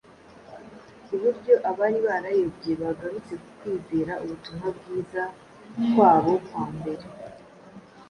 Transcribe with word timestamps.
ku 1.05 1.13
buryo 1.21 1.53
abari 1.69 1.99
barayobye 2.07 2.71
bagarutse 2.81 3.33
ku 3.41 3.47
kwizera 3.57 4.13
ubutumwa 4.23 4.67
bwiza 4.77 5.23
kwabo 5.91 6.33
kwa 6.47 6.65
mbere. 6.77 7.05